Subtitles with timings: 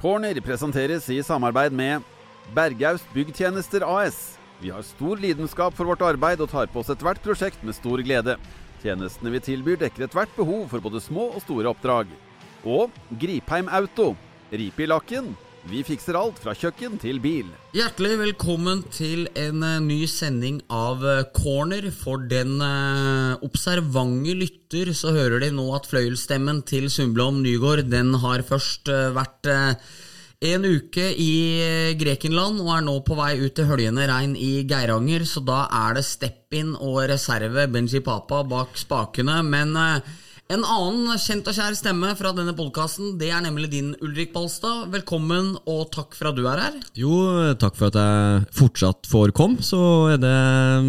[0.00, 2.00] Corner presenteres i samarbeid med
[2.56, 4.38] Bergaust Byggtjenester AS.
[4.56, 8.00] Vi har stor lidenskap for vårt arbeid og tar på oss ethvert prosjekt med stor
[8.00, 8.38] glede.
[8.80, 12.08] Tjenestene vi tilbyr dekker ethvert behov for både små og store oppdrag.
[12.64, 14.14] Og Gripheim Auto.
[14.48, 15.34] Rip i lakken.
[15.68, 17.48] Vi fikser alt fra kjøkken til bil.
[17.76, 21.90] Hjertelig velkommen til en eh, ny sending av eh, Corner.
[21.92, 28.14] For den eh, observante lytter så hører de nå at fløyelstemmen til Sundblom Nygård den
[28.22, 29.50] har først vært
[30.40, 35.26] en uke i Grekenland og er nå på vei ut til høljende regn i Geiranger,
[35.28, 39.42] så da er det step-in og reserve Benji Papa bak spakene.
[39.44, 39.76] Men
[40.50, 44.88] en annen kjent og kjær stemme fra denne podkasten, det er nemlig din, Ulrik Balstad.
[44.90, 46.78] Velkommen, og takk for at du er her.
[46.98, 47.12] Jo,
[47.60, 49.62] takk for at jeg fortsatt får komme.
[49.62, 49.78] Så
[50.10, 50.34] er det,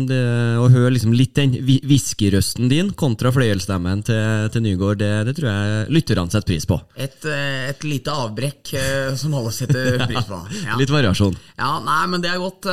[0.09, 0.21] det
[0.57, 5.51] å høre liksom litt den hviskerøsten din kontra fløyelstemmen til, til Nygård, det, det tror
[5.51, 6.79] jeg lytterne setter pris på.
[6.97, 10.41] Et, eh, et lite avbrekk eh, som alle setter pris på.
[10.61, 10.75] Ja.
[10.77, 11.35] Litt variasjon.
[11.57, 12.67] Ja, nei, men det er godt.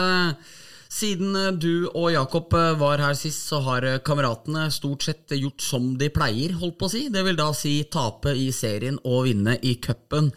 [0.89, 5.36] Siden eh, du og Jakob eh, var her sist, så har eh, kameratene stort sett
[5.36, 7.05] gjort som de pleier, holdt på å si.
[7.12, 10.33] Det vil da si tape i serien og vinne i cupen.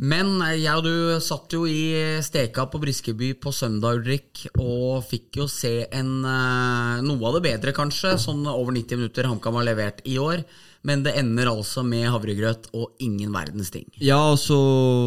[0.00, 5.42] Men jeg og du satt jo i steka på Briskeby på søndag, Ulrik, og fikk
[5.42, 10.00] jo se en, noe av det bedre, kanskje, sånn over 90 minutter HamKam har levert
[10.08, 10.40] i år.
[10.86, 13.84] Men det ender altså med havregrøt og ingen verdens ting.
[14.00, 14.56] Ja, altså,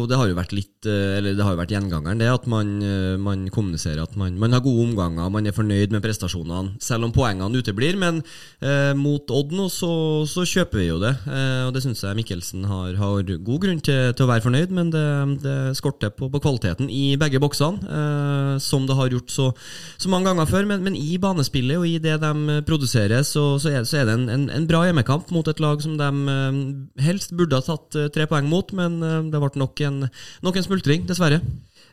[0.06, 2.76] det har jo vært litt eh, Eller det har jo vært gjengangeren, det at man,
[2.78, 7.08] eh, man kommuniserer at man, man har gode omganger, man er fornøyd med prestasjonene, selv
[7.08, 7.98] om poengene uteblir.
[7.98, 8.20] Men
[8.62, 9.90] eh, mot Odd nå, så,
[10.30, 11.10] så kjøper vi jo det.
[11.26, 14.76] Eh, og det syns jeg Mikkelsen har, har god grunn til, til å være fornøyd,
[14.78, 15.04] men det,
[15.42, 19.50] det skorter på, på kvaliteten i begge boksene, eh, som det har gjort så,
[19.98, 20.70] så mange ganger før.
[20.70, 24.18] Men, men i banespillet og i det de produserer, så, så, er, så er det
[24.20, 26.58] en, en, en bra hjemmekamp mot et lag som de eh,
[27.06, 30.04] helst burde ha tatt eh, tre poeng mot, men eh, det ble nok en,
[30.44, 31.40] nok en smultring, dessverre.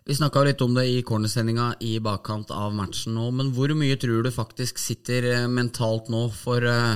[0.08, 4.00] Vi snakka litt om det i cornersendinga i bakkant av matchen nå, men hvor mye
[4.02, 6.25] tror du faktisk sitter mentalt nå?
[6.34, 6.96] For eh,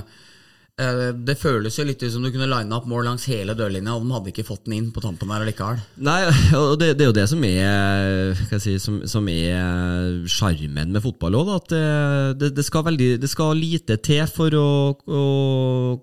[0.76, 4.04] det føles jo litt ut som du kunne line opp mål langs hele dørlinja, og
[4.04, 5.80] de hadde ikke fått den inn på tampen der allikevel.
[6.04, 6.18] Nei,
[6.60, 11.04] og det, det er jo det som er jeg si, som, som er sjarmen med
[11.06, 11.52] fotball òg.
[11.56, 14.68] At det, det, skal det skal lite til for å,
[15.00, 15.24] å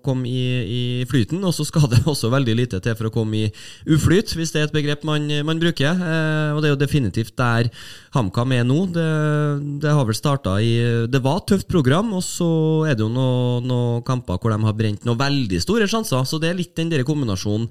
[0.01, 3.43] komme i, i flyten, og så skal det også veldig lite til for å komme
[3.43, 3.51] i
[3.93, 5.93] uflyt, hvis det er et begrep man, man bruker.
[5.93, 7.69] Eh, og det er jo definitivt der
[8.17, 8.79] HamKam er nå.
[8.89, 10.73] Det har vel starta i
[11.13, 12.49] Det var et tøft program, og så
[12.89, 16.25] er det jo noen noe kamper hvor de har brent noen veldig store sjanser.
[16.27, 17.69] Så det er litt den der kombinasjonen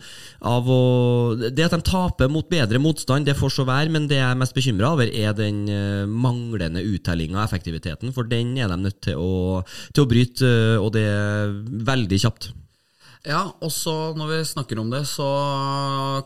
[0.49, 0.81] av å
[1.43, 4.39] Det at de taper mot bedre motstand, det får så være, men det jeg er
[4.39, 8.13] mest bekymra over, er den eh, manglende uttellinga av effektiviteten.
[8.15, 9.63] For den er de nødt til å,
[9.95, 11.55] til å bryte, eh, og det er
[11.93, 12.53] veldig kjapt.
[13.23, 15.29] Ja, og så når vi snakker om det, så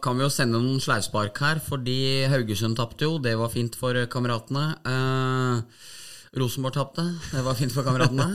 [0.02, 3.98] kan vi jo sende noen sleivspark her, fordi Haugesund tapte jo, det var fint for
[4.12, 4.64] kameratene.
[4.88, 5.92] Eh,
[6.36, 8.28] Rosenborg tapte, det var fint for kameratene.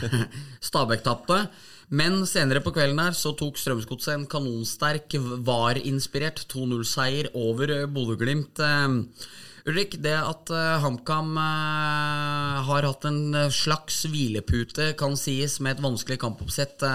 [0.70, 1.44] Stabæk tapte.
[1.90, 8.60] Men senere på kvelden her så tok Strømsgodset en kanonsterk VAR-inspirert 2-0-seier over eh, Bodø-Glimt.
[8.62, 15.82] Eh, Ulrik, det at eh, HamKam har hatt en slags hvilepute, kan sies, med et
[15.82, 16.86] vanskelig kampoppsett,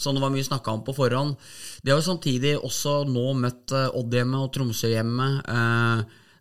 [0.00, 1.36] som det var mye snakka om på forhånd.
[1.84, 5.28] De har jo samtidig også nå møtt Odd hjemme og Tromsø hjemme.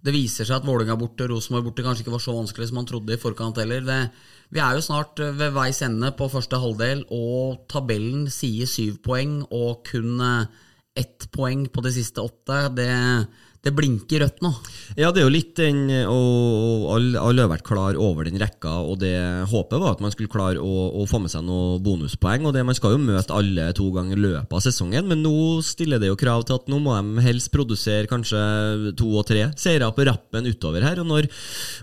[0.02, 2.88] Det viser seg at Vålerenga borte Rosenborg borte kanskje ikke var så vanskelig som man
[2.90, 3.84] trodde i forkant heller.
[3.86, 4.00] Det,
[4.50, 8.98] vi er jo snart eh, ved veis ende på første halvdel, og tabellen sier syv
[9.06, 10.66] poeng og kun eh,
[10.98, 12.64] ett poeng på de siste åtte.
[12.76, 12.90] Det,
[13.62, 14.50] det blinker rødt nå.
[14.98, 18.74] Ja, det er jo litt den Og alle, all har vært klar over den rekka,
[18.82, 19.14] og det
[19.52, 22.48] håpet var at man skulle klare å, å få med seg noen bonuspoeng.
[22.50, 25.62] Og det, Man skal jo møte alle to ganger i løpet av sesongen, men nå
[25.66, 29.46] stiller det jo krav til at nå må de helst produsere kanskje to og tre
[29.62, 31.04] seire på rappen utover her.
[31.04, 31.30] Og, når,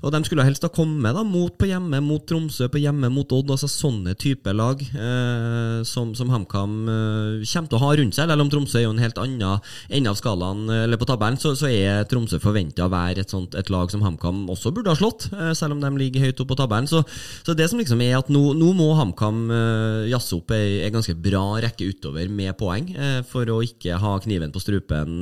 [0.03, 3.39] og de skulle helst ha kommet da, mot på hjemme, mot Tromsø, på hjemme mot
[3.39, 3.55] Odd.
[3.55, 8.27] altså Sånne type lag eh, som, som HamKam eh, kommer til å ha rundt seg.
[8.27, 9.63] Selv om Tromsø er jo en helt annen
[9.95, 13.33] ende av skalaen eh, eller på tabellen, så, så er Tromsø forventa å være et,
[13.33, 16.41] sånt, et lag som HamKam også burde ha slått, eh, selv om de ligger høyt
[16.43, 16.89] oppe på tabellen.
[16.91, 17.03] Så,
[17.47, 21.17] så det som liksom er at nå, nå må HamKam eh, jazze opp ei, ganske
[21.23, 25.21] bra rekke utover med poeng, eh, for å ikke ha kniven på strupen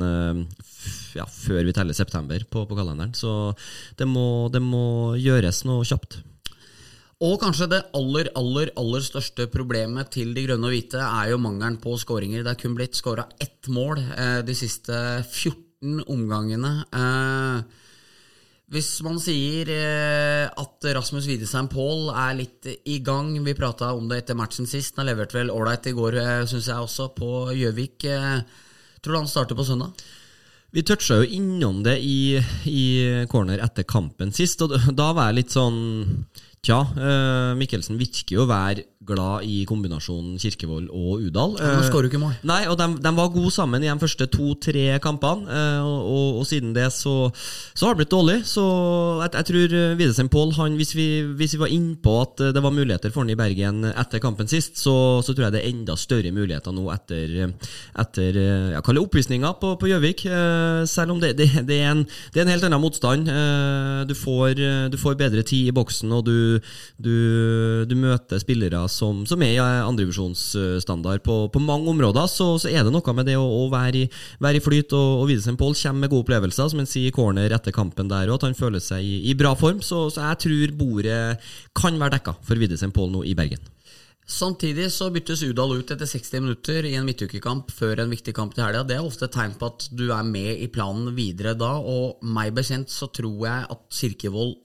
[1.17, 3.13] ja, før vi teller september på, på kalenderen.
[3.17, 3.51] Så
[3.99, 6.21] det må, det må gjøres noe kjapt.
[7.25, 11.39] Og kanskje det aller, aller, aller største problemet til de grønne og hvite er jo
[11.41, 12.43] mangelen på skåringer.
[12.45, 14.03] Det er kun blitt skåra ett mål
[14.45, 14.93] de siste
[15.25, 16.71] 14 omgangene.
[16.91, 17.83] Eh,
[18.73, 24.09] hvis man sier eh, at Rasmus Widesheim Paul er litt i gang Vi prata om
[24.09, 24.97] det etter matchen sist.
[24.99, 28.07] Han leverte vel ålreit i går, eh, syns jeg også, på Gjøvik.
[29.01, 29.93] Tror du han starter på søndag?
[30.75, 32.35] Vi toucha jo innom det i,
[32.67, 32.81] i
[33.31, 35.79] corner etter kampen sist, og da var jeg litt sånn
[36.67, 36.81] Tja,
[37.55, 41.55] Mikkelsen virker jo å være glad i kombinasjonen Kirkevold og Udal.
[41.61, 42.33] Ja, ikke mål.
[42.47, 45.45] Nei, og de, de, var gode sammen i de første to-tre kampene.
[45.45, 47.29] Uh, og, og, og, siden det så,
[47.73, 48.37] så, har det blitt dårlig.
[48.49, 48.63] Så
[49.21, 53.23] jeg, jeg tror Widesen Pål hvis, hvis, vi var innpå at det var muligheter for
[53.23, 56.73] han i Bergen etter kampen sist, så, så, tror jeg det er enda større muligheter
[56.73, 57.53] nå etter,
[58.01, 58.41] etter
[58.73, 60.25] jeg kaller oppvisninga på Gjøvik.
[60.89, 62.03] Selv om det, det, det, er en,
[62.33, 63.29] det, er en, helt annen motstand.
[64.07, 64.57] du, får,
[64.91, 66.37] du får bedre tid i boksen, og du
[66.97, 72.71] du, du, møter spillere som, som er i andredivisjonsstandard på, på mange områder, så, så,
[72.71, 74.09] er det noe med det å, å være, i,
[74.43, 74.95] være, i, flyt.
[74.97, 78.11] Og, og Widesen Pål kommer med gode opplevelser, som han sier i corner etter kampen
[78.11, 79.81] der, og at han føler seg i, i bra form.
[79.85, 81.23] Så, så, jeg tror bordet
[81.77, 83.73] kan være dekka for Widesen Pål nå i Bergen.
[84.27, 88.57] Samtidig så byttes Udal ut etter 60 minutter i en midtukekamp før en viktig kamp
[88.57, 88.83] til helga.
[88.83, 92.19] Det er ofte et tegn på at du er med i planen videre da, og
[92.35, 94.57] meg bekjent så tror jeg at Kirkevold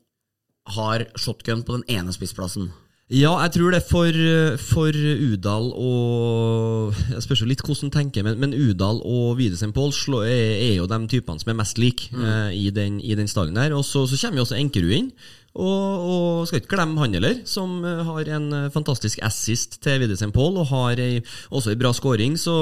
[0.75, 2.73] har shotgun på den ene spissplassen.
[3.13, 4.09] Ja, jeg tror det for,
[4.57, 9.75] for Udal og Jeg spørs jo litt hvordan du tenker, men, men Udal og Widesheim
[9.77, 9.93] Pål
[10.23, 12.25] er, er, jo de typene som er mest like mm.
[12.25, 13.77] eh, i, den, i den stallen der.
[13.77, 15.13] Og så, så kommer jo også Enkerud inn.
[15.53, 20.01] Og, og, skal ikke glemme han heller, som eh, har en eh, fantastisk assist til
[20.01, 21.21] Widesheim Pål, og har ei,
[21.53, 22.55] også en bra scoring, så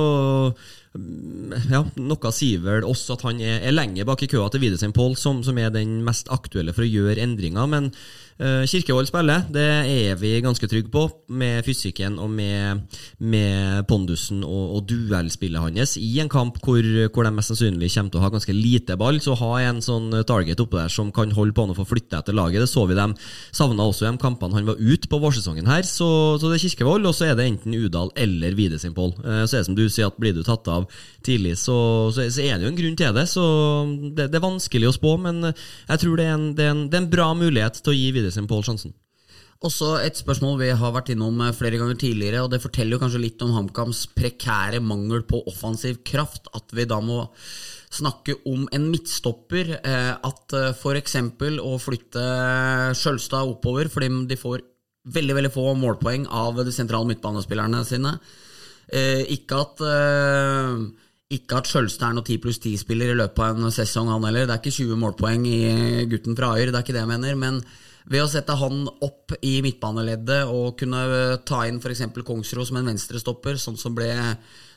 [0.91, 4.95] ja, Noe sier vel også at han er, er lenger bak i køa til Widersen
[4.95, 7.69] Pål, som, som, er den mest aktuelle for å gjøre endringer.
[7.71, 7.93] Men
[8.43, 14.43] uh, Kirkevold spiller, det er vi ganske trygge på, med fysikken og med, med pondusen
[14.43, 15.95] og, og duellspillet hans.
[16.01, 19.23] I en kamp hvor, hvor, de mest sannsynlig kommer til å ha ganske lite ball,
[19.23, 22.35] så ha en sånn target oppe der som kan holde på og få flytte etter
[22.35, 22.65] laget.
[22.65, 23.15] Det så vi dem
[23.55, 25.87] savna også i de kampene han var ute på vårsesongen her.
[25.87, 26.11] Så,
[26.43, 29.15] så, det er Kirkevold, og så er det enten Udal eller Widersen Pål.
[29.23, 30.80] Uh, så er det som du sier, at blir du tatt av
[31.27, 31.77] tidlig, så,
[32.15, 33.27] så, så er det jo en grunn til det.
[33.31, 33.45] Så
[34.17, 36.89] det, det er vanskelig å spå, men jeg tror det er en, det er en,
[36.91, 38.97] det er en bra mulighet til å gi videre sin Pål sjansen.
[39.61, 43.03] Også et spørsmål vi har vært innom eh, flere ganger tidligere, og det forteller jo
[43.03, 47.27] kanskje litt om HamKams prekære mangel på offensiv kraft, at vi da må
[47.93, 49.75] snakke om en midtstopper.
[49.77, 51.19] Eh, at eh, f.eks.
[51.61, 52.25] å flytte
[52.97, 54.65] Skjølstad oppover fordi de får
[55.13, 58.17] veldig veldig få målpoeng av de sentrale midtbanespillerne sine.
[58.91, 59.85] Ikke at
[61.31, 64.49] ikke at Skjølstad er noen 10 pluss 10-spiller i løpet av en sesong, han heller.
[64.49, 65.61] Det er ikke 20 målpoeng i
[66.11, 67.37] gutten fra Ayer, det er ikke det jeg mener.
[67.39, 67.61] Men
[68.11, 71.05] ved å sette han opp i midtbaneleddet og kunne
[71.47, 72.03] ta inn f.eks.
[72.27, 74.11] Kongsro som en venstrestopper, sånn som, ble,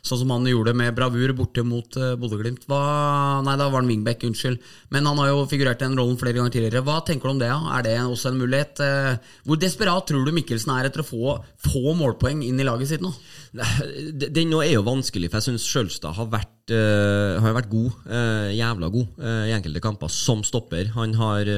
[0.03, 4.25] sånn som han gjorde med bravur borte mot uh, Bodø-Glimt Nei, da var han wingback,
[4.27, 4.59] unnskyld.
[4.93, 6.83] Men han har jo figurert i den rollen flere ganger tidligere.
[6.83, 7.51] Hva tenker du om det?
[7.51, 7.59] Ja?
[7.77, 8.83] Er det også en mulighet?
[8.83, 12.91] Uh, hvor desperat tror du Mikkelsen er etter å få, få målpoeng inn i laget
[12.93, 13.13] sitt nå?
[13.53, 17.95] Den nå er jo vanskelig, for jeg syns Sjølstad har vært uh, har vært god,
[18.07, 20.93] uh, jævla god, uh, i enkelte kamper som stopper.
[20.95, 21.49] Han har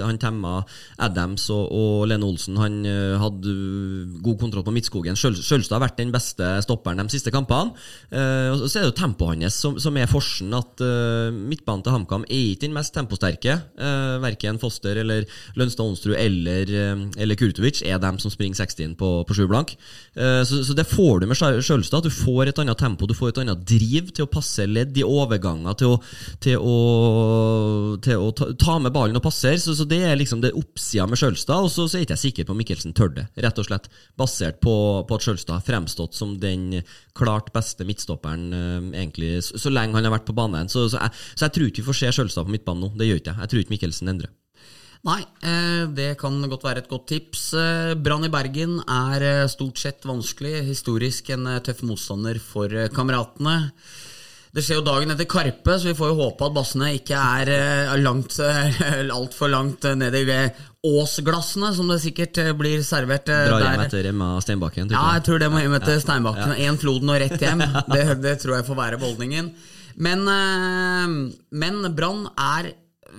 [0.00, 0.60] han temma
[1.02, 2.56] Adams og, og Lene Olsen.
[2.60, 2.78] Han
[3.20, 3.52] hadde
[4.24, 5.18] god kontroll på Midtskogen.
[5.18, 7.74] Sjølstad har vært den beste stopperen de siste kampene.
[8.10, 10.54] Så er det jo tempoet hans som, som, er forsen.
[10.56, 10.80] At
[11.34, 13.58] midtbanen til HamKam er ikke den mest temposterke.
[14.22, 15.26] verken Foster eller
[15.58, 16.72] Lønstad Onsrud eller,
[17.16, 19.76] eller Kurtovic er dem som springer 60 på, på sju blank.
[20.14, 22.06] Så, så, det får du med Sjølstad.
[22.06, 25.04] Du får et annet tempo, du får et annet driv til å passe passeledd i
[25.04, 25.98] overganger til å,
[26.42, 26.76] til å,
[28.02, 29.58] til å ta, ta, med ballen og passere.
[29.60, 31.66] Så, så, det er liksom det oppsida med Sjølstad.
[31.66, 33.90] Og så, så er ikke jeg sikker på om Mikkelsen tør det, rett og slett.
[34.18, 34.76] Basert på,
[35.08, 36.82] på at Sjølstad har fremstått som den
[37.16, 40.70] klart beste midtstopperen uh, egentlig så, så, lenge han har vært på banen.
[40.72, 42.92] Så, jeg, så jeg tror ikke vi får se Sjølstad på midtbanen nå.
[42.96, 43.42] Det gjør ikke jeg.
[43.42, 44.34] Jeg tror ikke Mikkelsen endrer.
[45.06, 47.42] Nei, eh, det kan godt være et godt tips.
[47.54, 50.64] Eh, Brann i Bergen er stort sett vanskelig.
[50.66, 53.56] Historisk en tøff motstander for kameratene.
[54.56, 57.50] Det skjer jo dagen etter Karpe, så vi får jo håpe at bassene ikke er
[57.52, 60.24] uh, langt, uh, altfor langt uh, ned i
[60.86, 63.50] Åsglassene, som det sikkert blir servert der.
[63.50, 64.94] Dra hjem etter Emma Steinbakken?
[64.94, 66.02] Ja, jeg tror det må hjem etter ja.
[66.06, 66.54] Steinbakken.
[66.56, 66.76] Én ja.
[66.80, 67.64] Floden og rett hjem.
[67.92, 69.52] det, det, tror jeg får være beholdningen.
[70.06, 70.24] Men,
[71.56, 72.70] men Brann er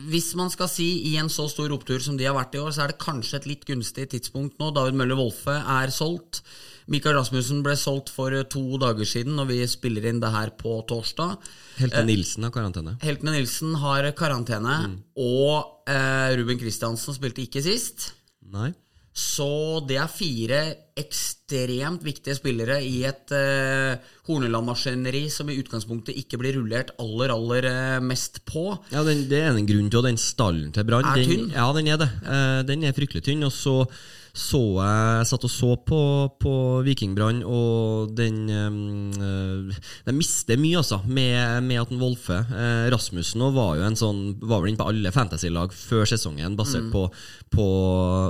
[0.07, 2.71] hvis man skal si i en så stor opptur som de har vært i år,
[2.73, 4.71] så er det kanskje et litt gunstig tidspunkt nå.
[4.75, 6.41] David Møller Wolfe er solgt.
[6.87, 10.53] Mikael Rasmussen ble solgt for eh, to dager siden, når vi spiller inn det her
[10.59, 11.35] på torsdag.
[11.81, 12.97] Heltene eh, Nilsen har karantene.
[13.03, 14.81] Heltene Nilsen har karantene.
[14.87, 14.97] Mm.
[15.27, 18.11] Og eh, Ruben Kristiansen spilte ikke sist.
[18.53, 18.71] Nei.
[19.17, 20.57] Så det er fire
[20.97, 23.97] ekstremt viktige spillere i et eh,
[24.29, 28.69] Horneland-maskineri som i utgangspunktet ikke blir rullert aller, aller eh, mest på.
[28.93, 31.49] Ja, den, Det er en grunn til at den stallen til Brann er tynn.
[31.49, 32.11] Ja, den er det.
[32.29, 33.41] Eh, den er fryktelig tynn.
[33.47, 33.79] Og så
[34.37, 35.99] så jeg satt og så på,
[36.37, 36.53] på
[36.85, 43.41] Vikingbrann, og den øh, De mister mye, altså, med, med at en Wolfe eh, Rasmussen
[43.55, 47.07] var jo en sånn Var vel inne på alle fantasy-lag før sesongen, basert på,
[47.53, 47.65] på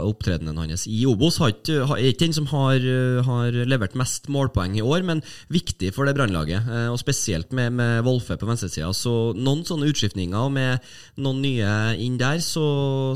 [0.08, 1.40] opptredenen hans i Obos.
[1.42, 2.84] Har ikke, har, er ikke den som har,
[3.28, 5.24] har levert mest målpoeng i år, men
[5.54, 6.68] viktig for det brannlaget.
[6.72, 8.90] Eh, og spesielt med, med Wolfe på venstresida.
[8.96, 10.88] Så noen sånne utskiftninger, med
[11.24, 11.74] noen nye
[12.04, 12.68] inn der, så,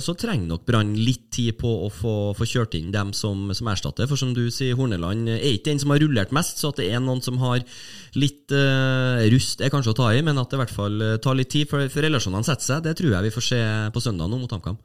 [0.04, 3.70] så trenger nok Brann litt tid på å få, få kjørt inn dem som, som,
[3.70, 4.10] erstatter.
[4.10, 6.90] For som du sier, Horneland er ikke den som har rullert mest, så at det
[6.90, 7.62] er noen som har
[8.18, 11.38] litt uh, rust, er kanskje å ta i, men at det i hvert fall tar
[11.38, 14.32] litt tid før, før relasjonene setter seg, det tror jeg vi får se på søndag
[14.32, 14.82] nå mot HamKam.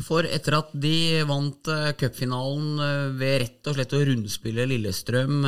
[0.00, 0.96] For etter at de
[1.28, 5.44] vant uh, cupfinalen ved rett og slett å rundspille Lillestrøm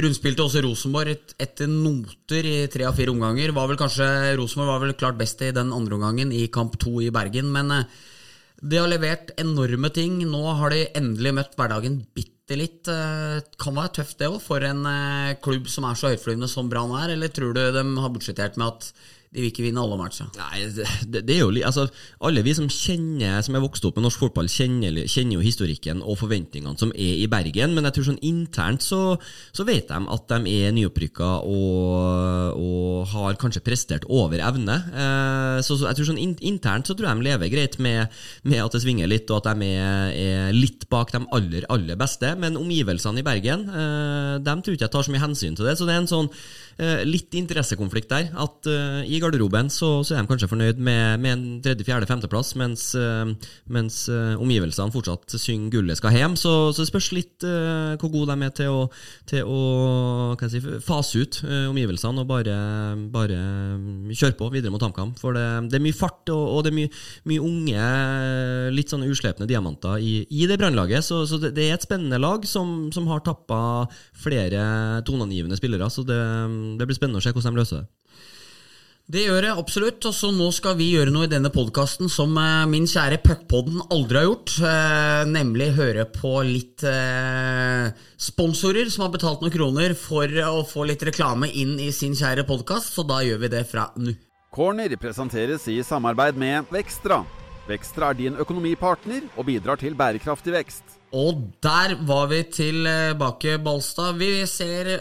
[0.00, 3.52] Rundspilte også Rosenborg et, etter noter i tre av fire omganger.
[3.56, 4.06] Var vel kanskje,
[4.38, 7.50] Rosenborg var vel klart best i den andre omgangen, i kamp to i Bergen.
[7.52, 7.98] Men uh,
[8.60, 10.20] de har levert enorme ting.
[10.28, 12.88] Nå har de endelig møtt hverdagen bitte litt.
[12.90, 14.84] Uh, kan være tøft, det òg, for en
[15.44, 17.14] klubb som er så høytflyvende som Brann er.
[17.16, 18.92] Eller tror du de har budsjettert med at
[19.30, 20.26] de vil ikke vinne alle matcher.
[20.34, 20.64] Nei,
[21.06, 21.84] det, det, er jo altså,
[22.26, 26.00] Alle vi som kjenner Som er vokst opp med norsk fotball, kjenner, kjenner, jo historikken
[26.02, 27.76] og forventningene som er i Bergen.
[27.76, 29.14] Men jeg tror sånn internt så,
[29.54, 34.76] så vet de at de er nyopprykka og, og, har kanskje prestert over evne.
[34.90, 38.10] Eh, så, så, jeg tror sånn in, internt så tror jeg de lever greit med,
[38.42, 42.00] med, at det svinger litt, og at de er, er, litt bak de aller, aller
[42.00, 42.32] beste.
[42.40, 45.78] Men omgivelsene i Bergen, eh, de tror ikke jeg tar så mye hensyn til det.
[45.78, 46.32] Så det er en sånn
[47.04, 48.30] litt interessekonflikt der.
[48.40, 52.08] At uh, i garderoben så, så, er de kanskje fornøyd med, med en tredje, fjerde,
[52.08, 53.28] femteplass, mens, uh,
[53.70, 56.38] mens uh, omgivelsene fortsatt synger 'gullet skal hjem'.
[56.40, 57.46] Så, så det spørs litt
[58.00, 58.80] hvor gode de er til å,
[59.28, 62.56] til å si, fase ut omgivelsene og bare,
[63.12, 63.38] bare
[64.10, 65.14] kjøre på videre mot HamKam.
[65.20, 66.92] For det, det, er mye fart, og, og det er mye,
[67.30, 67.88] mye, unge,
[68.76, 71.06] litt sånne uslepne diamanter i, i det brannlaget.
[71.06, 73.60] Så, så det, det, er et spennende lag som, som har tappa
[74.16, 74.62] flere
[75.08, 75.90] toneangivende spillere.
[75.92, 76.20] Så det
[76.78, 77.88] det blir spennende å se hvordan de løser det.
[79.10, 80.04] Det gjør det absolutt.
[80.06, 83.80] Og så nå skal vi gjøre noe i denne podkasten som eh, min kjære Puckpodden
[83.90, 84.54] aldri har gjort.
[84.62, 90.86] Eh, nemlig høre på litt eh, sponsorer som har betalt noen kroner for å få
[90.92, 94.14] litt reklame inn i sin kjære podkast, så da gjør vi det fra nå.
[94.54, 97.22] Corner presenteres i samarbeid med Vekstra.
[97.70, 100.98] Vekstra er din økonomipartner og bidrar til bærekraftig vekst.
[101.14, 104.18] Og der var vi tilbake, Balstad.
[104.18, 105.00] Vi ser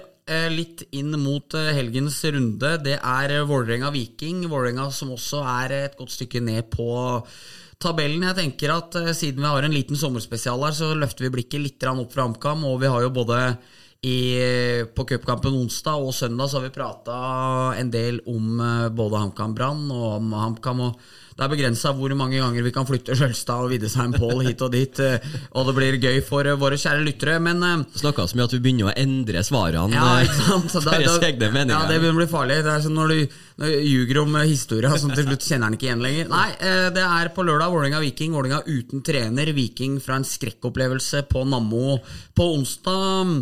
[0.53, 2.75] litt inn mot eh, helgens runde.
[2.85, 4.43] Det er eh, Vålerenga-Viking.
[4.51, 6.89] Vålerenga som også er et godt stykke ned på
[7.81, 8.27] tabellen.
[8.27, 11.87] Jeg tenker at Siden vi har en liten sommerspesial her, så løfter vi blikket litt
[11.89, 12.65] opp fra HamKam.
[12.69, 13.39] Og vi har jo både
[14.05, 14.19] i,
[14.95, 17.15] på cupkampen onsdag og søndag så har vi prata
[17.75, 18.61] en del om
[18.95, 20.85] både HamKam Brann og om HamKam.
[20.87, 24.63] og det er begrensa hvor mange ganger vi kan flytte Skjølstad og Widdesheim Pål hit
[24.65, 28.25] og dit, eh, og det blir gøy for eh, våre kjære lyttere, men eh, Snakka
[28.27, 29.95] så mye at vi begynner å endre svarene.
[29.95, 30.75] Ja, ikke sant?
[30.75, 32.59] Da, da, ja, det begynner å bli farlig.
[32.67, 35.79] Det er som når du, når du ljuger om historia, som til slutt kjenner den
[35.79, 36.29] ikke igjen lenger.
[36.33, 36.49] Nei,
[36.97, 38.35] det er på lørdag Vålerenga-Viking.
[38.35, 39.55] Vålerenga uten trener.
[39.55, 42.01] Viking fra en skrekkopplevelse på Nammo
[42.35, 43.39] på onsdag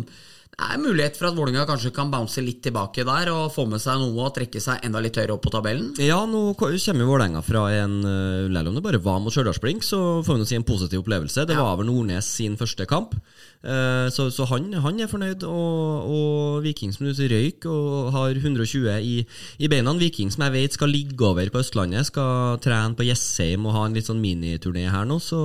[0.58, 3.78] det er mulighet for at Vålinga kanskje kan bounce litt tilbake der og få med
[3.78, 5.92] seg noe og trekke seg enda litt høyere opp på tabellen?
[6.02, 10.18] Ja, nå kommer Vålerenga fra en eh, Selv om det bare var mot Stjørdalsblink, så
[10.26, 11.46] får vi si en positiv opplevelse.
[11.46, 11.62] Det ja.
[11.62, 13.14] var over Nordnes sin første kamp.
[13.62, 18.98] Eh, så, så han, han, er fornøyd, og, og Viking som røyk og har 120
[18.98, 19.14] i,
[19.62, 19.94] i, beina.
[19.98, 23.86] Viking som jeg vet skal ligge over på Østlandet, skal trene på Jessheim og ha
[23.86, 25.20] en litt sånn miniturné her nå.
[25.22, 25.38] Så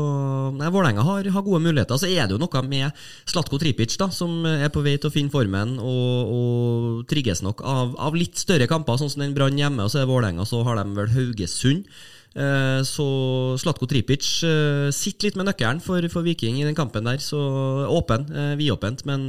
[0.58, 2.01] nei, Vålerenga har, har, gode muligheter.
[2.01, 5.13] Så er det jo noe med Slatko Tripic, da, som er på vei til å
[5.13, 9.60] finne formen og, og trigges nok av, av, litt større kamper, sånn som den Brann
[9.60, 11.88] hjemme, og så er Vålerenga, så har de vel Haugesund.
[12.33, 13.05] Eh, så
[13.62, 17.22] Slatko Tripic eh, sitter litt med nøkkelen for, for, Viking i den kampen der.
[17.22, 17.38] Så
[17.93, 19.05] åpen, eh, vidåpent.
[19.10, 19.27] Men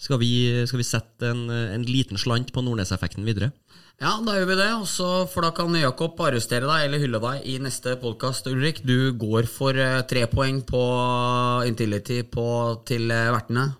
[0.00, 0.32] skal vi,
[0.68, 3.52] skal vi sette en, en, liten slant på Nordnes-effekten videre?
[4.02, 4.70] Ja, da gjør vi det.
[4.74, 8.82] Også, for da kan Jakob arrestere deg eller hylle deg i neste podkast, Ulrik.
[8.82, 9.78] Du går for
[10.10, 10.82] tre poeng på
[11.68, 12.46] Intility på,
[12.88, 13.70] til vertene.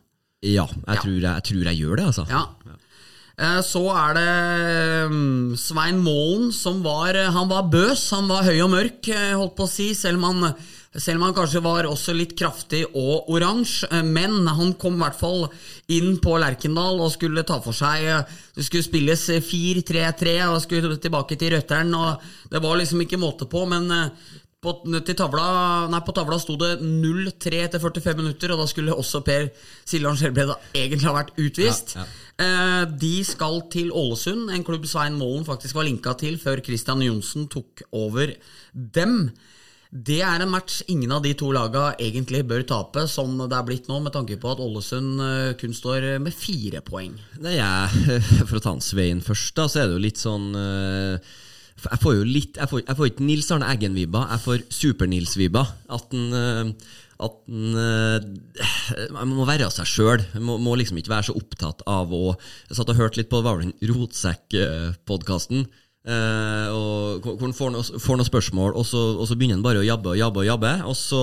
[0.45, 1.01] Ja, jeg, ja.
[1.01, 2.27] Tror jeg, jeg, tror jeg, gjør det, altså.
[2.31, 2.45] Ja.
[3.35, 4.31] Eh, så er det
[5.11, 9.57] mm, Svein Målen som var Han var bøs, han var høy og mørk, eh, holdt
[9.59, 10.53] på å si, selv om han,
[10.95, 13.91] selv om han kanskje var også litt kraftig og oransje.
[13.91, 15.49] Eh, men han kom i hvert fall
[15.91, 18.07] inn på Lerkendal og skulle ta for seg
[18.55, 21.91] Det skulle spilles 4-3-3 og skulle tilbake til Røtteren.
[21.99, 22.23] Og
[22.53, 23.91] det var liksom ikke måte på, men
[24.65, 24.73] på,
[25.15, 25.47] tavla,
[25.93, 29.49] nei, på tavla sto det 0-3 etter 45 minutter, og da skulle også Per
[29.85, 31.97] Siljan Skjelbred egentlig ha vært utvist.
[31.99, 32.21] Ja, ja.
[32.45, 37.05] Eh, de skal til Ålesund, en klubb Svein Målen faktisk var linka til før Christian
[37.05, 38.35] Johnsen tok over
[38.73, 39.29] dem.
[39.95, 43.67] Det er en match ingen av de to laga egentlig bør tape, som det er
[43.69, 47.15] blitt nå, med tanke på at Ålesund eh, kun står med fire poeng.
[47.45, 48.19] Nei, jeg,
[48.49, 51.35] For å ta Svein først, da, så er det jo litt sånn eh,
[51.91, 55.63] Jeg får jo litt Jeg får, jeg får ikke Nils Arne Eggen-vibba, jeg får Super-Nils-vibba.
[55.95, 56.67] At den eh,
[57.25, 57.35] at
[59.15, 60.21] Man må være seg sjøl.
[60.43, 63.45] Må, må liksom ikke være så opptatt av å Jeg satt og hørte litt på
[63.45, 65.61] Rotsekk-podkasten.
[66.05, 69.85] Uh, og hvor får, får noen spørsmål, og så, og så, begynner han bare å
[69.87, 71.21] jabbe og jabbe, og jabbe og så,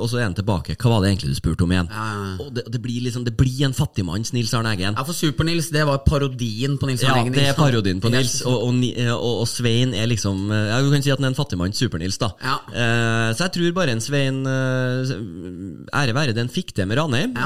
[0.00, 0.72] og så er han tilbake.
[0.80, 1.90] Hva var det egentlig du spurte om igjen?
[1.92, 2.30] Ja, ja.
[2.40, 4.96] Og det, det, blir liksom, det blir en fattigmanns Nils Arne Eggen.
[4.96, 7.36] Ja, for Super-Nils det var parodien på Nils Arne Eggen.
[7.36, 8.72] Ja, det er parodien på Nils, og,
[9.18, 12.32] og, Svein er liksom Ja, Du kan si at han er en fattigmanns Super-Nils, da.
[12.40, 12.56] Ja.
[12.72, 17.36] Uh, så jeg tror bare en Svein uh, Ære være den fikk det med Ranheim.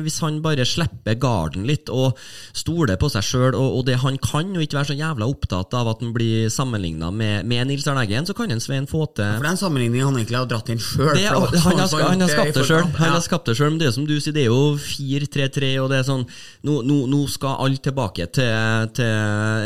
[0.00, 2.16] hvis han bare slipper garden litt og
[2.56, 5.92] stoler på seg sjøl og, det han kan, og ikke være så jævla opptatt av
[5.92, 9.24] at han blir sammenligna med, med, Nils Arne Eggen, så kan en Svein få til
[9.24, 11.16] ja, For det er en sammenligning han egentlig har dratt inn sjøl.
[11.26, 11.80] Han, han.
[12.06, 15.72] Han har skapt det sjøl, men det er som du sier, det er jo 4-3-3,
[15.82, 16.24] og det er sånn
[16.66, 19.10] Nå, nå, nå skal alle tilbake til, til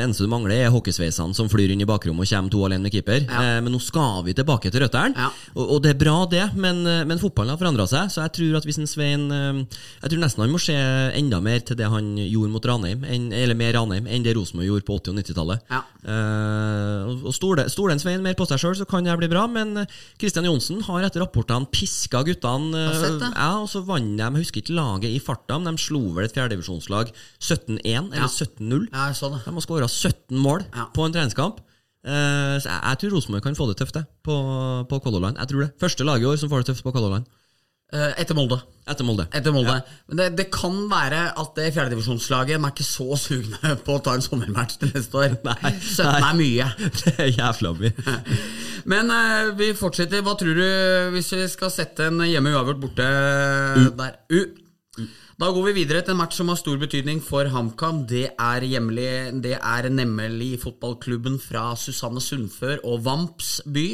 [0.05, 2.93] eneste du mangler, er hockeysveisene som flyr inn i bakrommet og kommer to alene med
[2.93, 3.23] keeper.
[3.25, 3.45] Ja.
[3.57, 6.83] Eh, men nå skal vi tilbake til røttene, og, og, det er bra, det, men,
[7.09, 9.63] men fotballen har forandra seg, så jeg tror at hvis en Svein eh,
[10.03, 13.57] Jeg tror nesten han må se enda mer til det han gjorde mot Ranheim, eller
[13.57, 15.65] med Ranheim, enn det Rosenborg gjorde på 80- og 90-tallet.
[15.71, 15.81] Ja.
[16.01, 16.30] Uh,
[17.11, 19.47] og Stoler en Svein mer på seg sjøl, så kan det bli bra.
[19.51, 19.85] Men
[20.21, 22.85] Kristian Johnsen har etter rapportene piska guttene.
[22.91, 26.03] Uh, ja, og så vant de, jeg husker ikke laget i farta, men de slo
[26.17, 28.31] vel et fjerdedivisjonslag 17-1 eller ja.
[28.31, 28.87] 17-0.
[28.93, 30.89] Ja, de har skåra 17 mål ja.
[30.95, 31.61] på en treningskamp.
[32.01, 34.37] Uh, så jeg, jeg tror Rosenborg kan få det tøft det, på,
[34.89, 35.37] på Color Line.
[35.37, 35.73] Jeg tror det.
[35.83, 37.40] Første lag i år som får det tøft på Color Line.
[37.91, 38.61] Eh, etter Molde.
[38.87, 39.27] Etter Molde.
[39.35, 39.75] Etter Molde.
[39.81, 39.99] Ja.
[40.11, 44.15] Men det, det, kan være at det fjerdedivisjonslaget er ikke så sugne på å ta
[44.15, 45.37] en sommermatch til neste år.
[45.47, 46.23] Nei, 17 nei.
[46.23, 46.71] er mye.
[47.01, 48.17] Det er jævla mye.
[48.93, 50.23] Men uh, vi fortsetter.
[50.27, 50.65] Hva tror du
[51.17, 53.85] hvis vi skal sette en hjemme uavgjort borte U.
[53.99, 54.19] der?
[54.31, 54.41] U.
[55.41, 58.05] Da går vi videre til en match som har stor betydning for HamKam.
[58.07, 63.87] Det er, hjemlig, det er nemlig fotballklubben fra Susanne Sundfør og Vamps by.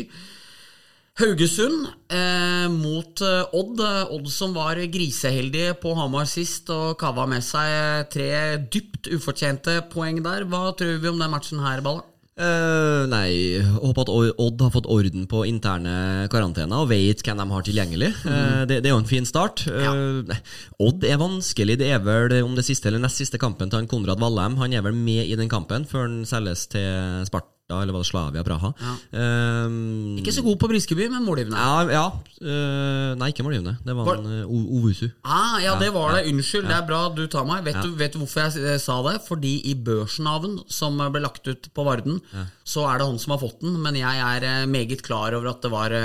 [1.16, 3.80] Haugesund eh, mot eh, Odd.
[4.12, 8.28] Odd som var griseheldige på Hamar sist og kava med seg tre
[8.60, 10.44] dypt ufortjente poeng der.
[10.44, 12.04] Hva tror vi om den matchen her, Balla?
[12.36, 14.10] Uh, nei, håper at
[14.44, 18.12] Odd har fått orden på interne karantener og vet hvem de har tilgjengelig.
[18.26, 19.64] Uh, det, det, er jo en fin start.
[19.72, 20.20] Uh,
[20.84, 21.78] Odd er vanskelig.
[21.80, 24.60] Det er vel om det siste eller nest siste kampen til han Konrad Vallem.
[24.60, 28.06] Han er vel med i den kampen før han selges til Sparta eller var det
[28.06, 28.68] Slavia Praha.
[28.78, 28.92] Ja.
[29.66, 31.58] Um, ikke så god på Briskeby, men målgivende.
[31.58, 32.04] Ja, ja.
[32.38, 33.74] Uh, nei, ikke målgivende.
[33.82, 35.08] Det var, var en uh, Ovusu.
[35.26, 36.28] Ah, ja, det var det.
[36.30, 37.64] Unnskyld, det er bra du tar meg.
[37.66, 39.16] Vet, du, vet du hvorfor jeg sa det?
[39.26, 42.20] Fordi i børsnaven som ble lagt ut på Varden,
[42.62, 45.50] så er det han som har fått den, men jeg er uh, meget klar over
[45.50, 45.96] at det var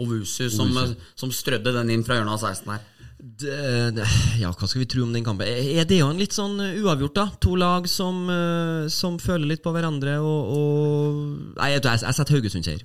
[0.00, 0.72] Ovusu som,
[1.18, 2.88] som strødde den inn fra hjørnet av 16 her.
[3.32, 3.56] Det,
[3.96, 4.06] det,
[4.42, 5.46] ja, hva skal vi tro om den kampen?
[5.48, 7.24] Er det jo en litt sånn eh, uavgjort, da?
[7.40, 11.20] To lag som, uh, som føler litt på hverandre og, og
[11.56, 12.82] Nei, jeg, jeg, jeg setter Haugesund-seier.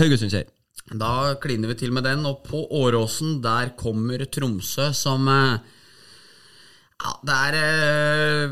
[0.00, 0.44] Haugesund ja,
[1.02, 1.10] da
[1.42, 2.24] kliner vi til med den.
[2.30, 5.58] Og på Åråsen, der kommer Tromsø som ja,
[6.98, 7.54] ja, er,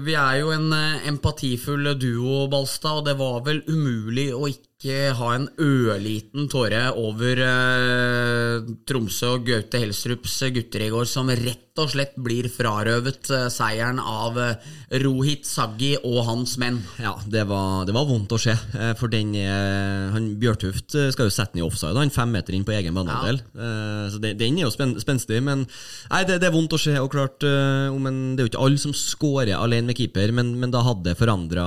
[0.04, 0.68] Vi er jo en
[1.08, 6.90] empatifull duo, Balstad, og det var vel umulig å ikke ikke ha en ørliten tåre
[7.00, 13.30] over eh, Tromsø og Gaute Helstrups gutter i går, som rett og slett blir frarøvet
[13.32, 14.66] eh, seieren av eh,
[15.00, 16.82] Rohit Saggi og hans menn.
[17.00, 18.52] Ja, det var, det var vondt å se.
[18.52, 22.36] Eh, for den eh, han Bjørtuft eh, skal jo sette den i offside, han fem
[22.36, 23.40] meter inn på egen banehalvdel.
[23.56, 23.72] Ja.
[24.12, 25.40] så den, den, er jo spen, spenstig.
[25.44, 26.98] Men nei, det, det, er vondt å se.
[27.00, 30.72] Og klart, men det er jo ikke alle som skårer alene med keeper, men, men
[30.74, 31.64] da hadde det forandra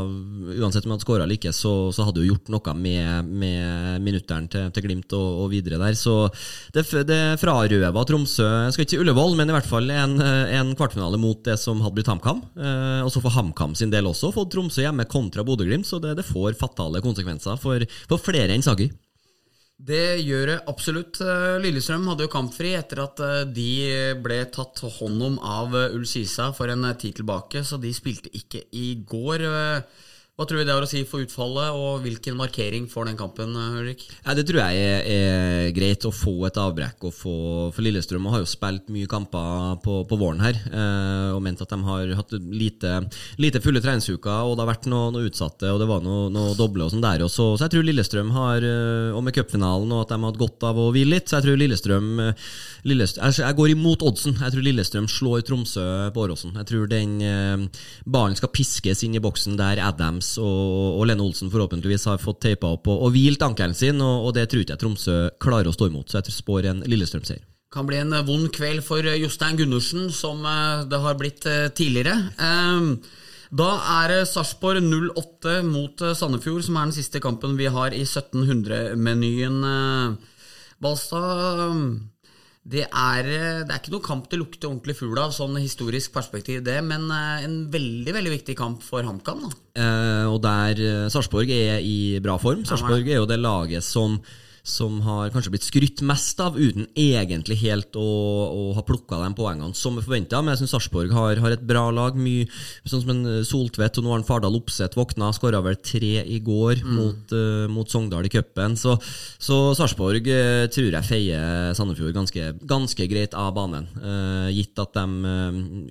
[0.00, 4.06] Uansett om han hadde skåra eller ikke, så, så hadde jo gjort noe med, med
[4.06, 5.98] minutteren til, til, Glimt og, og, videre der.
[5.98, 6.16] Så
[6.74, 10.72] det, det frarøva Tromsø Jeg skal ikke si Ullevål, men i hvert fall en, en
[10.78, 12.42] kvartfinale mot det som hadde blitt HamKam.
[12.56, 16.16] Eh, og så for HamKam sin del også fått Tromsø hjemme kontra Bodø-Glimt, så det,
[16.18, 18.90] det, får fatale konsekvenser for, for flere enn Sagi.
[19.80, 21.22] Det gjør det absolutt.
[21.24, 23.72] Eh, Lillestrøm hadde jo kampfri etter at eh, de
[24.20, 28.66] ble tatt hånd om av Ull Sisa for en tid tilbake, så de spilte ikke
[28.76, 29.46] i går.
[30.40, 33.50] Hva tror vi det har å si for utfallet, og hvilken markering får den kampen?
[33.52, 34.06] Ulrik?
[34.24, 37.04] Ja, det tror jeg er, er, greit å få et avbrekk.
[37.04, 37.34] Og få,
[37.76, 41.74] for Lillestrøm har jo spilt mye kamper på, på våren her, eh, og ment at
[41.74, 42.94] de har hatt lite,
[43.36, 46.56] lite fulle treningsuker, og det har vært noe, noe utsatte, og det var noe, noe
[46.56, 47.50] doble og sånn der også.
[47.58, 50.68] Så jeg tror Lillestrøm har, eh, og med cupfinalen, og at de har hatt godt
[50.70, 52.48] av å hvile litt, så jeg tror Lillestrøm, eh,
[52.88, 54.40] Lillestrøm Jeg går imot oddsen.
[54.40, 56.56] Jeg tror Lillestrøm slår Tromsø på Åråsen.
[56.62, 61.06] Jeg tror den eh, ballen skal piskes inn i boksen der Adams Marius og, og
[61.08, 64.48] Lene Olsen forhåpentligvis har fått teipa opp og, og hvilt ankelen sin, og, og det
[64.48, 66.10] tror ikke jeg Tromsø klarer å stå imot.
[66.10, 67.42] Så jeg spår en Lillestrøm-seier.
[67.70, 70.42] Kan bli en vond kveld for Jostein Gundersen, som
[70.90, 71.44] det har blitt
[71.78, 72.16] tidligere.
[73.50, 73.68] Da
[74.02, 79.62] er Sarpsborg 08 mot Sandefjord, som er den siste kampen vi har i 1700-menyen.
[80.82, 81.62] Balstad,
[82.60, 83.26] det er,
[83.64, 87.08] det er ikke noen kamp det lukter ordentlig fugl av, sånn historisk perspektiv, det, men
[87.10, 89.46] en veldig veldig viktig kamp for HamKam.
[89.80, 92.66] Eh, og der Sarpsborg er i bra form.
[92.68, 94.18] Sarpsborg er jo det laget som
[94.66, 99.30] som har kanskje blitt skrytt mest av, uten egentlig helt å, å ha plukka de
[99.36, 100.40] poengene som vi forventa.
[100.42, 102.18] Men jeg syns Sarpsborg har, har, et bra lag.
[102.20, 102.48] Mye,
[102.84, 105.32] sånn som en Soltvedt, og nå har Fardal Opseth våkna.
[105.36, 106.94] Skåra vel tre i går mm.
[106.96, 108.76] mot, uh, mot, Sogndal i cupen.
[108.80, 108.96] Så,
[109.40, 113.88] så Sarpsborg uh, tror jeg feier Sandefjord ganske, ganske greit av banen.
[113.98, 115.36] Uh, gitt at de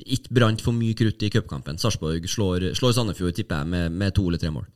[0.05, 1.79] ikke brant for mye krutt i cupkampen.
[1.81, 4.67] Sarpsborg slår, slår Sandefjord, tipper jeg, med, med to eller tre mål.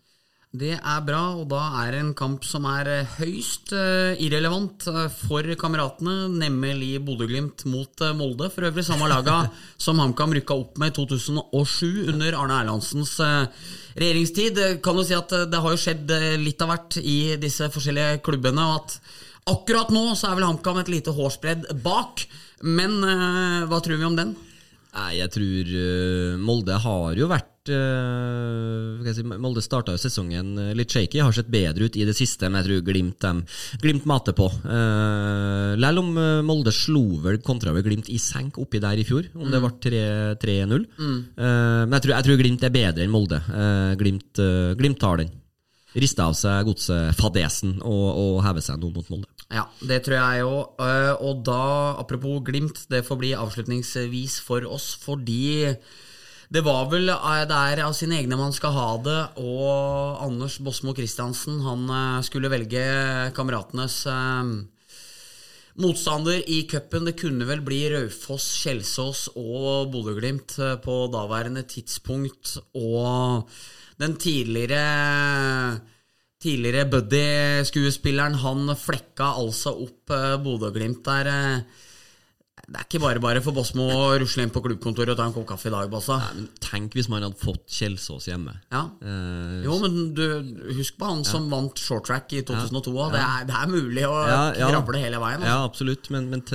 [0.54, 4.86] Det er bra, og da er det en kamp som er eh, høyst uh, irrelevant
[4.86, 8.52] uh, for kameratene, nemlig Bodø-Glimt mot Molde.
[8.54, 9.48] For øvrig samme laga
[9.86, 13.16] som HamKam rykka opp med i 2007 under Arne Erlandsens
[13.98, 14.62] regjeringstid.
[14.86, 16.14] Kan du si at det har jo skjedd
[16.46, 18.98] litt av hvert i disse forskjellige klubbene, og at
[19.58, 22.28] akkurat nå så er vel HamKam et lite hårsbredd bak.
[22.62, 24.38] Men hva tror vi om den?
[24.94, 25.74] Nei, jeg tror
[26.44, 31.88] Molde har jo vært uh, si, Molde starta sesongen eh, litt shaky, har sett bedre
[31.88, 33.44] ut i det siste, men jeg tror Glimt, dem,
[33.82, 34.50] glimt mater på.
[34.66, 36.12] Uh, Lell om
[36.46, 39.54] Molde slo vel kontra ved Glimt i senk oppi der i fjor, om mm.
[39.54, 40.04] det ble
[40.44, 40.88] 3-0.
[40.98, 41.22] Mm.
[41.38, 43.40] Uh, men jeg tror, jeg tror, Glimt er bedre enn Molde.
[43.50, 44.44] Uh, Glimt,
[44.80, 45.32] Glimt tar den.
[45.94, 49.30] Riste av seg godsefadesen og, og heve seg noe mot Molde.
[49.54, 50.80] Ja, det tror jeg òg.
[51.22, 51.66] Og da,
[52.02, 55.76] apropos Glimt, det får bli avslutningsvis for oss, fordi
[56.54, 60.60] det var vel der det er av sine egne man skal ha det, og Anders
[60.62, 62.84] Bosmo Christiansen han eh, skulle velge
[63.34, 64.52] kameratenes eh,
[65.82, 67.08] motstander i cupen.
[67.10, 72.60] Det kunne vel bli Raufoss, Kjelsås og Bodø-Glimt på daværende tidspunkt.
[72.78, 73.50] Og
[74.00, 75.82] den tidligere
[76.44, 80.12] Tidligere Buddy-skuespilleren, han flekka altså opp
[80.44, 81.30] Bodø-Glimt der
[82.64, 85.34] det er ikke bare bare for Bosmo å rusle inn på klubbkontoret og ta en
[85.36, 85.90] kopp kaffe i dag.
[85.92, 86.16] Bassa.
[86.22, 88.54] Nei, men Tenk hvis man hadde fått Kjelsås hjemme.
[88.72, 88.86] Ja.
[89.04, 90.24] Eh, jo, men du,
[90.78, 92.94] husk på han som vant short track i 2002.
[92.96, 93.10] Ja.
[93.12, 95.44] Det, er, det, er, mulig å ja, krable hele veien.
[95.44, 95.52] Altså.
[95.52, 96.10] Ja, absolutt.
[96.16, 96.46] Men, men,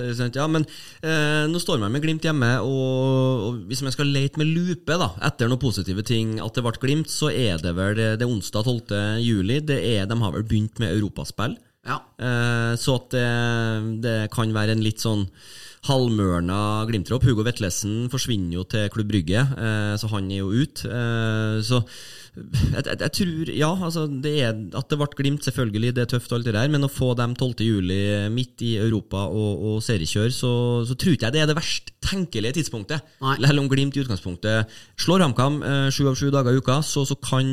[0.56, 0.66] men
[1.04, 4.96] eh, nå står man med Glimt hjemme, og, og hvis man skal lete med lupe
[4.96, 8.32] da, etter noen positive ting at det ble Glimt, så er det vel det, det
[8.32, 8.96] onsdag 12.
[9.28, 9.60] juli.
[9.60, 11.60] Det er, de har vel begynt med europaspill.
[11.84, 12.00] Ja.
[12.16, 13.30] Eh, så at det,
[14.08, 15.28] det kan være en litt sånn
[15.86, 17.26] halvmørna Glimt-tropp.
[17.28, 20.88] Hugo Vetlesen forsvinner jo til Klubb Brygge, eh, så han er jo ute.
[20.88, 21.82] Eh, så
[22.38, 26.10] jeg, jeg, jeg, tror Ja, altså det er, at det ble Glimt, selvfølgelig, det er
[26.12, 30.30] tøft, alt det der, men å få dem 12.07 midt i Europa og, og seriekjør,
[30.34, 30.52] så,
[30.86, 33.04] så tror ikke jeg det er det verst tenkelige tidspunktet.
[33.42, 37.04] Selv om Glimt i utgangspunktet slår HamKam eh, sju av sju dager i uka, så,
[37.08, 37.46] så kan,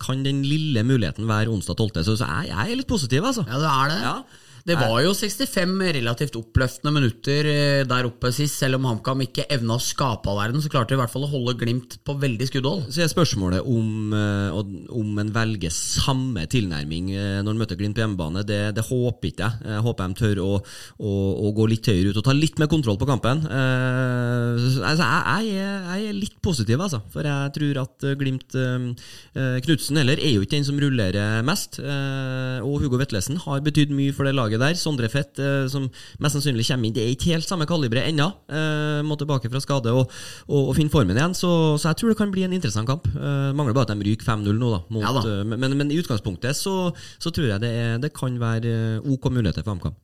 [0.00, 2.04] kan, den lille muligheten være onsdag 12.
[2.04, 3.44] Så, så jeg, jeg, er litt positiv, altså.
[3.48, 4.04] Ja, det er det.
[4.04, 4.46] Ja.
[4.68, 8.58] Det var jo 65 relativt oppløftende minutter eh, der oppe sist.
[8.60, 11.24] Selv om HamKam ikke evna å skape all verden, så klarte de i hvert fall
[11.24, 12.82] å holde Glimt på veldig skuddhold.
[12.92, 14.58] Så er spørsmålet om, eh,
[14.92, 18.44] om en velger samme tilnærming eh, når en møter Glimt på hjemmebane.
[18.48, 19.64] Det, det håper ikke jeg.
[19.72, 21.14] Jeg håper de tør å, å,
[21.48, 23.44] å, gå litt høyere ut og ta litt mer kontroll på kampen.
[23.48, 27.00] Altså, jeg, jeg, jeg, er litt positiv, altså.
[27.14, 31.80] For jeg tror at Glimt Knutsen heller er jo ikke den som rullerer mest.
[31.80, 34.78] Og Hugo Vetlesen har betydd mye for det laget laget der.
[34.78, 38.28] Sondre Fett, eh, som mest sannsynlig kommer inn, det er ikke helt samme kalibre ennå.
[38.48, 40.10] Eh, må tilbake fra skade og,
[40.48, 41.34] og, og finne formen igjen.
[41.34, 43.08] Så, så, jeg tror det kan bli en interessant kamp.
[43.14, 44.82] Eh, mangler bare at de ryker 5-0 nå, da.
[44.90, 45.44] Mot, ja, da.
[45.44, 49.64] Men, men, i utgangspunktet så, så tror jeg det, er, det, kan være OK muligheter
[49.64, 49.96] for HamKam.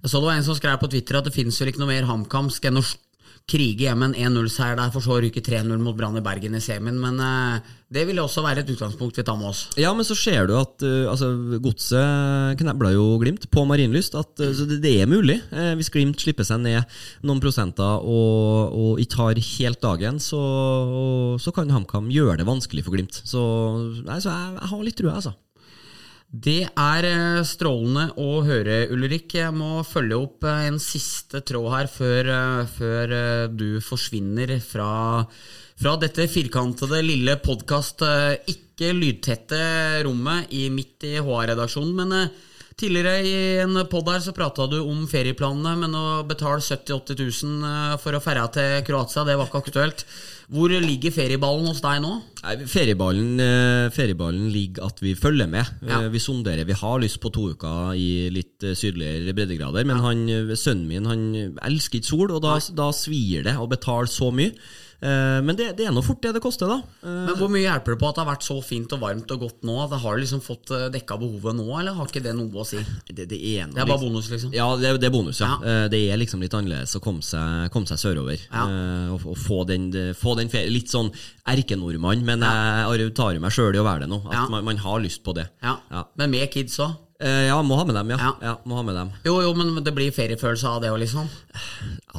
[0.00, 1.92] Jeg så det var en som skrev på Twitter at det finnes vel ikke noe
[1.92, 2.84] mer HamKamsk enn å
[3.50, 6.62] krige hjem en 1-0-seier der, for så å ryke 3-0 mot Brann i Bergen i
[6.62, 6.98] semien.
[7.00, 9.64] Men uh, det ville også være et utgangspunkt vi tar med oss.
[9.80, 11.32] Ja, men så ser du at uh, altså,
[11.62, 14.16] godset knebla jo Glimt på Marienlyst.
[14.16, 15.40] Uh, så det, det, er mulig.
[15.78, 21.38] hvis Glimt slipper seg ned noen prosenter og, og ikke har helt dagen, så, og,
[21.42, 23.22] så kan HamKam gjøre det vanskelig for Glimt.
[23.24, 23.42] Så,
[24.06, 25.36] nei, så jeg, jeg har litt trua, altså.
[26.30, 29.32] Det er eh, strålende å høre, Ulrik.
[29.34, 33.14] Jeg må følge opp eh, en siste tråd her før, eh, før
[33.50, 35.24] du forsvinner fra,
[35.74, 38.06] fra dette firkantede, lille podkast,
[38.46, 39.58] ikke lydtette
[40.06, 41.98] rommet i, midt i HR-redaksjonen.
[41.98, 42.30] Men
[42.80, 47.18] Tidligere i en pod her så prata du om ferieplanene, men å betale 70 000-80
[47.44, 50.04] 000 for å ferja til Kroatia, det var ikke aktuelt.
[50.50, 52.14] Hvor ligger ferieballen hos deg nå?
[52.40, 55.68] Nei, ferieballen, eh, ferieballen ligger at vi følger med.
[55.84, 56.00] Ja.
[56.00, 56.64] Eh, Vi sonderer.
[56.64, 60.88] Vi har lyst på to uker i litt eh, sydligere breddegrader, men han, eh, sønnen
[60.88, 61.26] min han
[61.60, 64.56] elsker ikke sol, og da, da svir det å betale så mye.
[65.02, 66.76] Eh, Men det, det er nå fort det det koster, da.
[67.02, 69.30] Eh, Men Hvor mye hjelper det på at det har vært så fint og varmt
[69.32, 69.76] og godt nå?
[69.84, 72.66] At det Har liksom fått eh, dekka behovet nå, eller har ikke det noe å
[72.68, 72.82] si?
[73.08, 74.52] Det, det er, noe Det er bare bonus, liksom?
[74.52, 75.50] Ja, det, det er bonus, ja.
[75.64, 75.88] Ja.
[75.88, 78.38] Det er liksom litt annerledes å komme seg, komme seg sørover.
[78.50, 78.66] Ja.
[78.68, 79.88] eh, Og, og få den,
[80.20, 80.68] få den ferie.
[80.70, 81.08] Litt sånn
[81.48, 84.20] erkenordmann, men jeg tar jo meg sjøl i å være det nå.
[84.28, 84.46] At Ja.
[84.52, 85.48] man, man har lyst på det.
[85.64, 85.78] Ja.
[85.90, 86.04] Ja.
[86.20, 86.92] Men med kids òg?
[87.20, 88.16] Eh, Ja, må ha med dem, ja.
[88.16, 88.30] Ja.
[88.48, 89.10] ja må ha med dem.
[89.26, 91.26] Jo, jo, men det blir feriefølelse av det òg, liksom.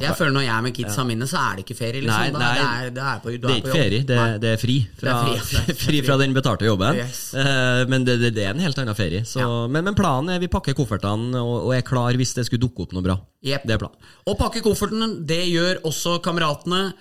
[0.00, 2.00] Jeg føler Når jeg er med kidsa mine, så er det ikke ferie.
[2.02, 2.54] liksom Nei, Det er- nei.
[2.54, 4.76] det er, det er, på, Det er ikke ferie, det, det er fri.
[5.00, 6.96] Fra, Det er fri, fri fra den betalte jobben.
[7.02, 7.34] Yes.
[7.34, 9.24] Uh, Men det, det, det er en helt annen ferie.
[9.26, 12.62] Så, men, men planen er vi pakker koffertene og, og er klar hvis det skulle
[12.62, 13.18] dukke opp noe bra.
[13.44, 13.66] Yep.
[13.66, 13.98] Det er planen.
[14.26, 16.92] Å pakke kofferten, det gjør også kameratene.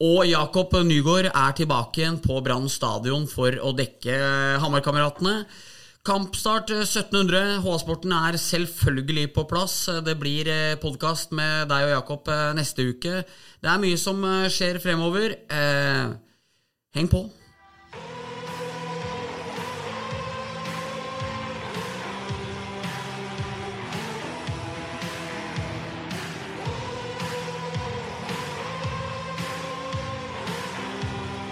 [0.00, 4.14] Og Jakob Nygaard er tilbake igjen på Brann stadion for å dekke
[4.62, 5.44] Hamar-kameratene.
[6.06, 7.60] Kampstart eh, 1700.
[7.64, 9.82] HA-sporten er selvfølgelig på plass.
[10.06, 10.48] Det blir
[10.80, 13.20] podkast med deg og Jakob eh, neste uke.
[13.60, 15.36] Det er mye som eh, skjer fremover.
[15.52, 16.16] Eh,
[16.96, 17.26] heng på.